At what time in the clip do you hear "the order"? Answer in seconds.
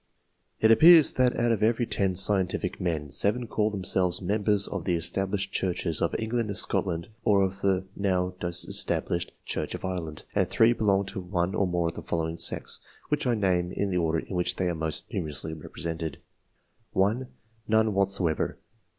13.91-14.17